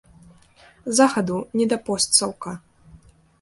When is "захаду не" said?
0.99-1.67